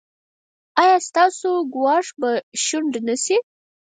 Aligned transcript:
ایا 0.81 0.97
ستاسو 1.07 1.49
ګواښ 1.73 2.07
به 2.19 2.31
شنډ 2.63 2.91
نه 3.07 3.15
شي؟ 3.23 3.37